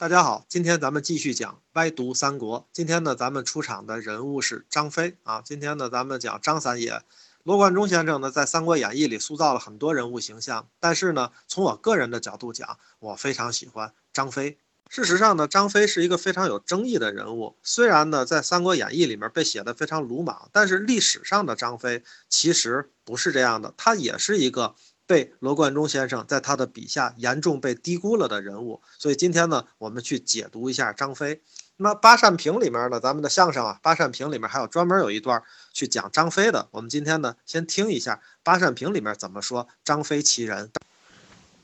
[0.00, 2.66] 大家好，今天咱们继续讲歪读三国。
[2.72, 5.42] 今天呢，咱们出场的人物是张飞啊。
[5.44, 7.02] 今天呢，咱们讲张三爷。
[7.42, 14.56] 罗贯中先生呢，在《三国演义》里塑造了很多人物形象，但是呢，从我个人的角度讲，我非常喜欢张飞。
[14.88, 17.58] 事实上呢，张飞是一个非常有争议的人物。
[17.62, 24.74] 虽然呢，在《三国演义》里面被写的非常鲁莽，但是历史上的张飞其实不是这样的，他也是一个。
[25.10, 31.40] 被罗贯中先生在他的笔下严重被低估了的人物，所以今天呢，我们去解读一下张飞。
[31.78, 36.68] 那《八扇屏》里面呢，咱们的相声啊，《八扇屏》里面还有专门有一段去讲张飞的。
[36.70, 40.70] 我们今天呢，先听一下《八扇屏》里面怎么说张飞其人。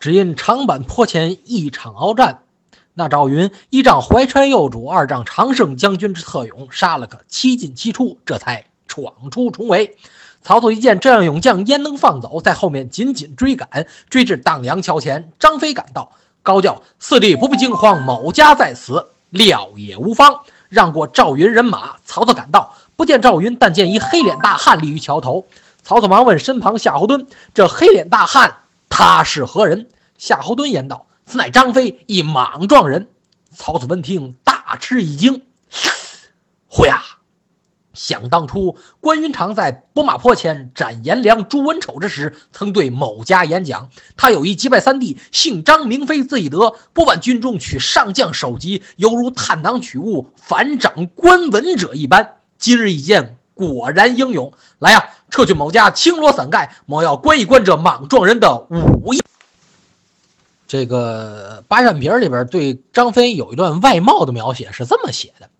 [0.00, 2.42] 只因长坂坡前一场鏖战，
[2.94, 9.96] 那赵云一仗怀揣幼主，二仗常胜将军之特勇，杀了个七进七出，这才闯出重围。
[10.48, 12.40] 曹操一见这样勇将，焉能放走？
[12.40, 15.30] 在后面紧紧追赶，追至荡阳桥前。
[15.38, 16.10] 张飞赶到，
[16.42, 21.96] 高叫：“四弟不必惊慌，某家在此，料也无妨。”让过赵云人马。
[22.06, 25.46] 曹操赶到，不见赵云，但见一黑脸大汉立于桥头。
[25.82, 28.56] 曹操忙问身旁夏侯惇：“这黑脸大汉
[28.88, 33.06] 他是何人？”夏侯惇言道：“此乃张飞，一莽撞人。”
[33.54, 35.42] 曹操闻听，大吃一惊
[36.68, 37.02] ：“呼呀！”
[37.98, 52.36] 想当初，关云长在博马坡前斩颜良、诛文丑之时，曾对某家演讲：“他有意击败三弟，姓张名飞，字翼德，不挽军中取上将首级，犹如探囊取物，反掌观文者一般。
[52.56, 54.52] 今日一见，果然英勇。
[54.78, 59.20] 来呀，撤去某家青罗伞盖，莫要观一观这莽撞人的武艺。”
[60.68, 65.50] 这个八扇屏里边对张飞有一段外貌的描写，是这么写的。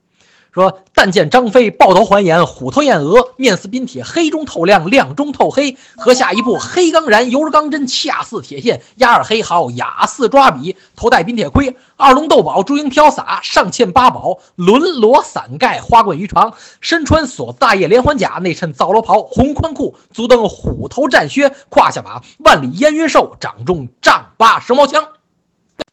[0.53, 5.77] 说：但见张飞豹头环眼，虎头燕额，面似冰铁，黑中透亮，亮中透黑。
[5.97, 8.81] 颌下一部黑钢髯，犹如钢针，恰似铁线。
[8.97, 10.75] 压耳黑毫，雅似抓笔。
[10.97, 13.41] 头戴冰铁盔，二龙斗宝，珠缨飘洒。
[13.43, 16.53] 上嵌八宝，轮罗伞盖，花冠鱼床。
[16.81, 21.53] 身穿锁大叶连环甲，内衬皂罗袍，红宽裤，足蹬虎头战靴。
[21.69, 25.18] 胯下马万里烟云兽，掌中丈八蛇矛枪。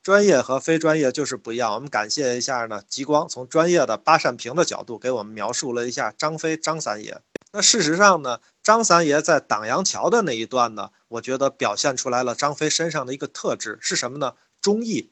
[0.05, 1.73] 专业和非专业就是不一样。
[1.73, 7.19] 我们感谢一下呢，极光从专业的八扇屏的角度给我们描述了一下张飞张三爷。
[7.51, 14.33] 那事实上呢，张三爷在挡阳桥的那一段呢，我觉得表现出来了张飞身上的一个特质是什么呢？
[14.61, 15.11] 忠义。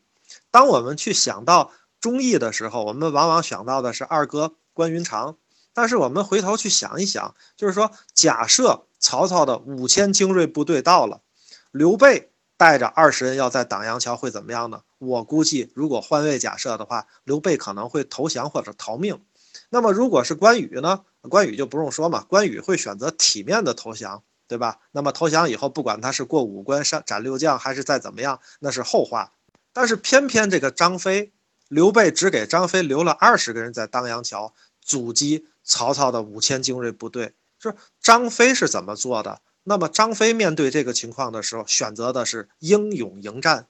[0.51, 5.37] 当我们去想到忠义的时候，我们往往想到的是二哥关云长。
[5.73, 11.21] 但是我们回头去想一想，就是说，假设曹操的五千精锐部队到了，
[11.71, 12.29] 刘备。
[12.63, 14.83] 带着二十人要在挡阳桥会怎么样呢？
[14.97, 19.21] 我估计，如果换位假设的话，刘备可能会投降或者逃命。
[19.69, 21.01] 那么，如果是关羽呢？
[21.23, 24.79] 关羽就不用说嘛，关羽会选择体面的投降，对吧？
[24.93, 29.33] 那么投降以后，不管他是过五关斩斩六将，还是再怎么样，那是后话。
[29.73, 31.33] 但是偏偏这个张飞，
[31.67, 37.33] 刘备只给张飞留了二十个人在当阳桥阻击曹操的五千精锐部队。
[37.59, 39.41] 说张飞是怎么做的？
[39.63, 43.67] 那么张飞面对这个情况的时候，选择的是英勇迎战。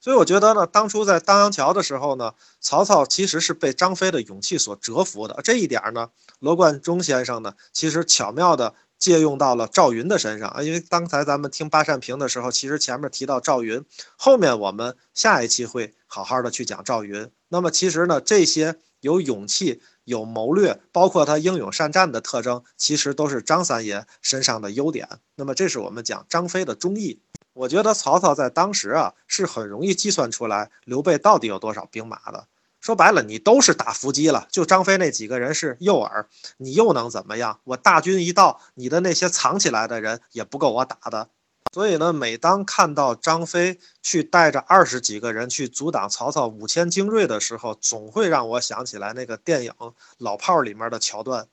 [0.00, 5.40] 所以我觉得呢，当初在当阳桥的时候呢，曹操其实是被张飞的勇气所折服的。
[5.42, 10.62] 这一点呢，罗贯中先生呢，其实巧妙的借用到了赵云的身上啊。
[10.62, 13.84] 因为刚才咱们听八扇屏的时候，其实前面提到赵云，
[14.16, 17.28] 后面我们下一期会好好的去讲赵云。
[17.48, 19.82] 那么其实呢，这些有勇气。
[20.04, 25.06] 有谋略，包括他英勇善战的特征，其实都是张三爷身上的优点。
[25.34, 27.20] 那么，这是我们讲张飞的忠义。
[27.52, 32.46] 我觉得曹操在当时啊，是很容易计算出来刘备到底有多少兵马的。
[32.80, 36.24] 说白了，你都是打伏击了，就张飞那几个人是诱饵，
[36.56, 37.60] 你又能怎么样？
[37.64, 41.28] 我大军一到，你的那些藏起来的人也不够我打的。
[41.72, 49.72] 所以呢，每当看到张飞去带着二十几个人去阻挡曹操五千精锐的时候，总会让我想起来那个电影
[50.18, 51.46] 《老炮儿》里面的桥段。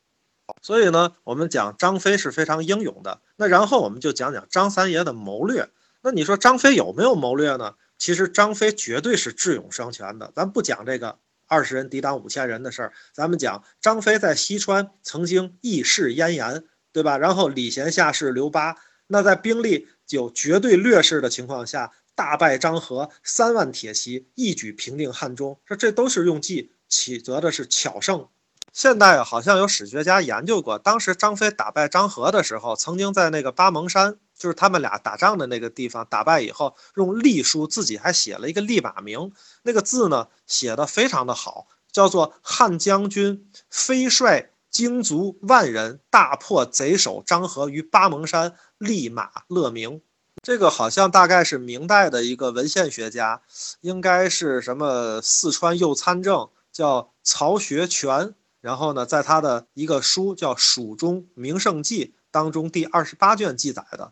[0.61, 3.19] 所以呢，我们讲张飞是非常英勇的。
[3.35, 5.69] 那然后我们就讲讲张三爷的谋略。
[6.01, 7.73] 那你说张飞有没有谋略呢？
[7.97, 10.31] 其实张飞绝对是智勇双全的。
[10.35, 17.17] 咱不讲这个二十人抵挡五千人的事儿，咱们讲张飞在西川曾经义释燕言，对吧？
[17.17, 18.75] 然后礼贤下士刘巴，
[19.07, 19.87] 那在兵力。
[20.09, 28.27] 有绝对劣势的情况下，大败张合，三万铁骑一举平定汉中，说这都是用计，取得的是巧胜。
[28.71, 39.31] 现代好像有史学家研究过，当时张飞打败张合的时候，曾经在那个八蒙山，就是他们俩打仗的那个地方，打败以后用隶书自己还写了一个立马名，
[39.63, 48.53] 那个字呢写的非常的好，叫做“汉将军飞率精卒万人，大破贼首张合于八蒙山。
[48.77, 50.01] 立马乐名，
[50.43, 53.41] 这个好像大概是明代的一个文献学家，
[53.81, 58.33] 应该是什么四川右参政，叫曹学全。
[58.61, 64.11] 然后呢，在他的一个书叫《蜀中名胜记》当中第二十八卷记载的。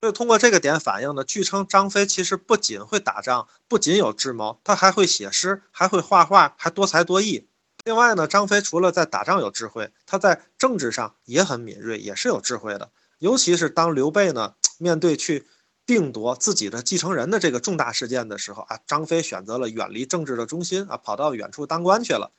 [0.00, 7.46] 所以通过这个点反映呢，据称张飞其实不仅会打仗，不仅有智谋，他还会写诗，还会画画，还多才多艺。
[7.84, 12.90] 另外呢，张飞除了在打仗有智慧，他在政治上也很敏锐，也是有智慧的。
[13.22, 15.46] 尤其是当刘备呢面对去
[15.86, 22.32] 定夺自己的继承人的这个重大事件的时候啊，张飞选择了远离政治的中心啊，跑到远处当官去了。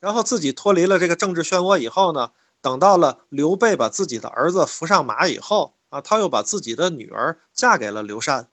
[0.00, 5.74] 然后自己脱离了这个政治漩涡以后呢，等到了刘备把自己的儿子扶上马以后。
[5.88, 8.48] 啊，他又把自己的女儿嫁给了刘禅，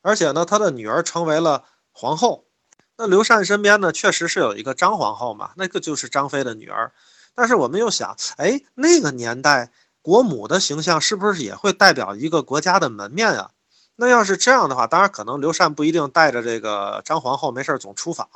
[0.00, 2.46] 而且呢，他的女儿成为了皇后。
[2.96, 6.94] 那刘禅身边呢，确实是有一个张皇后嘛，那个就是张飞的女儿。
[7.34, 9.70] 但是我们又想，哎，那个年代
[10.06, 13.50] 国母的形象是不是也会代表一个国家的门面啊？
[13.96, 18.28] 那要是这样的话，当然可能刘禅不一定带着这个张皇后没事总出访，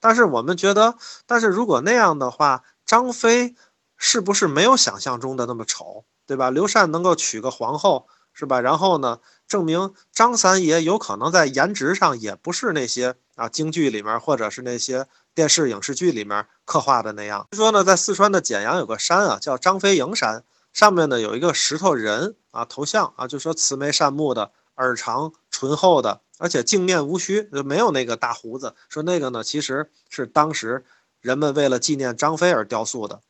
[0.00, 0.94] 但是我们觉得，
[1.26, 3.54] 但是如果那样的话，张飞
[3.98, 6.06] 是不是没有想象中的那么丑？
[6.26, 6.48] 对吧？
[6.48, 8.62] 刘禅能够娶个皇后，是吧？
[8.62, 17.46] 然后呢，证明张三爷有可能在颜值上也不是那些啊京剧里面或者是那些电视影视剧里面刻画的那样。
[17.50, 28.74] 据说呢，在四川的简阳有个山啊，叫张飞营山，上面呢有一个石头人啊头像啊，就说慈眉善目的，耳长唇厚的，而且镜面无须，就没有那个大胡子。
[28.88, 30.84] 说那个呢，其实是当时
[31.20, 33.20] 人们为了纪念张飞而雕塑的。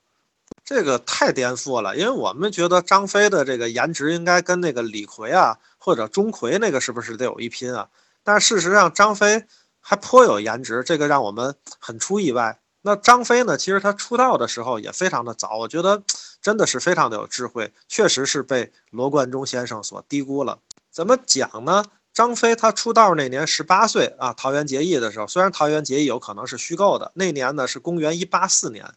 [0.65, 7.89] 这个太颠覆了，因为我们觉得张飞的这个颜值应该跟那个李逵啊，或者钟馗那个是不是得有一拼啊？
[8.23, 9.45] 但事实上，张飞
[9.81, 12.59] 还颇有颜值，这个让我们很出意外。
[12.81, 16.03] 那张飞呢，其实他出道的时候也非常的早，我觉得
[16.45, 20.59] 真的是非常的有智慧，确实是被罗贯中先生所低估了。
[20.91, 21.87] 怎么讲呢？
[22.13, 28.93] 张飞他出道那年十八岁啊，桃园结义的时候，虽然桃园结义有可能是虚构的，那年呢是公元一八四年。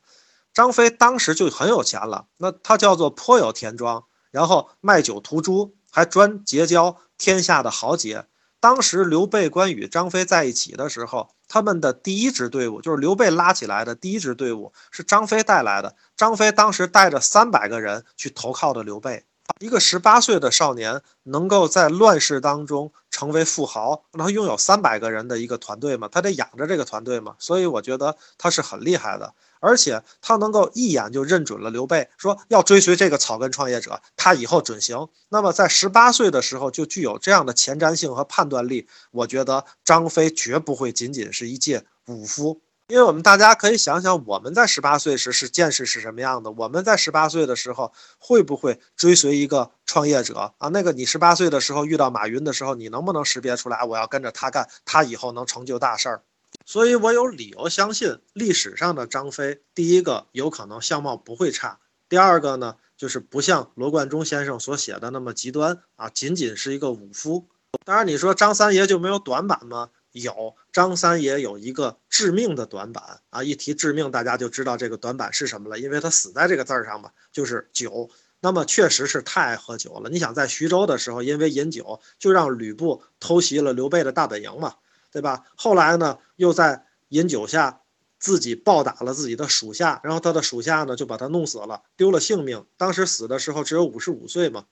[0.54, 8.26] 张飞当时就很有钱了，那他叫做颇有田庄，然后卖酒屠猪，还专结交天下的豪杰。
[8.68, 15.96] 当时刘备、关羽、张飞在一起的时候，他们的第一支队伍就是刘备拉起来的第一支队伍，是张飞带来的。
[16.18, 19.24] 张飞当时带着三百个人去投靠的刘备。
[19.62, 29.34] 一个十八岁的少年能够在乱世当中成为富豪，然后拥有三百个人的一个团队嘛，他得养着这个团队嘛，所以我觉得他是很厉害的。
[29.60, 35.08] 而且他能够一眼就认准了刘备，说要追随这个草根创业者，他以后准行。
[35.30, 42.62] 那么在十八岁的时候就具有这样的前瞻性和判断力，我觉得张飞绝不会仅仅是一介武夫。
[42.90, 46.50] 因为我们大家可以想想，我们在十八岁时是见识是什么样的？
[46.52, 50.70] 我们在十八岁的时候会不会追随一个创业者啊？
[50.70, 56.22] 那个你十八岁的时候遇到马云的时候，你能不能识别出来我要跟着他干，他以后能成就大事儿？
[56.66, 61.80] 所以我有理由相信，历史上的张飞，第一个有可能相貌不会差；
[62.10, 67.48] 第二个呢，就是不像罗贯中先生所写的那么极端啊，仅仅是一个武夫。
[67.86, 69.90] 当然，你说张三爷就没有短板吗？
[70.12, 73.44] 有，张三爷有一个致命的短板啊！
[73.44, 78.10] 一提致命，大家就知道这个短板是什么了，因为他死在这个字儿上嘛，就是酒。
[78.40, 80.10] 那么确实是太爱喝酒了。
[80.10, 84.76] 你想在徐州的时候，因为饮酒，就让吕布偷袭了刘备的大本营嘛。
[85.12, 85.46] 对吧？
[85.56, 87.82] 后来呢，又在饮酒下
[88.20, 92.66] 自己暴打了自己的属下，然后他的属下呢就把他弄死了，丢了性命。
[92.78, 94.66] 当时死的时候只有五十五岁嘛。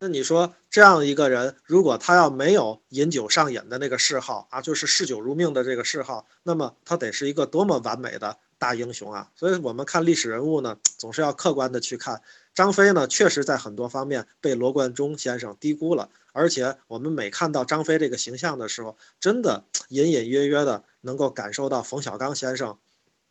[0.00, 9.30] 那你说这样一个人，如果他要没有饮酒上瘾的那个嗜好啊，就是嗜酒如命的这个嗜好，那么他得是一个多么完美的大英雄啊！
[9.34, 12.22] 所以我们看历史人物呢，总是要客观的去看。
[12.54, 16.08] 张飞呢，确实在很多方面被罗贯中先生低估了。
[16.32, 22.78] 而且我们每看到张飞这个形象的时候，真的隐隐约约的能够感受到冯小刚先生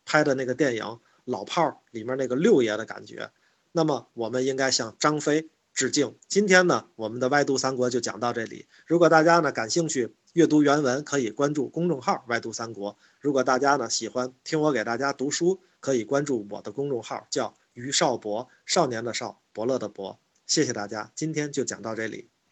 [0.04, 0.84] 拍的那个电影
[1.24, 3.30] 《老炮儿》里面那个六爷的感觉。
[3.72, 6.16] 那么，我们应该向张飞致敬。
[6.26, 8.66] 今天呢，我们的外读三国就讲到这里。
[8.86, 12.96] 如果大家呢感兴趣阅读原文，可以关注公众号“外读三国”。
[13.20, 20.18] 如果大家呢喜欢听我给大家读书，可以关注我的公众号，叫于少博，少年的少，伯乐的伯。
[20.46, 22.30] 谢谢大家，今天就讲到这里。